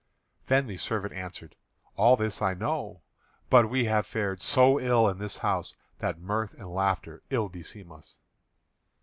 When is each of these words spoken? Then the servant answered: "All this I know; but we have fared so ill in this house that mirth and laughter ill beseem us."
Then 0.47 0.65
the 0.65 0.77
servant 0.77 1.13
answered: 1.13 1.55
"All 1.95 2.17
this 2.17 2.41
I 2.41 2.55
know; 2.55 3.01
but 3.51 3.69
we 3.69 3.85
have 3.85 4.07
fared 4.07 4.41
so 4.41 4.79
ill 4.79 5.07
in 5.07 5.19
this 5.19 5.37
house 5.37 5.75
that 5.99 6.19
mirth 6.19 6.55
and 6.55 6.73
laughter 6.73 7.21
ill 7.29 7.49
beseem 7.49 7.91
us." 7.91 8.17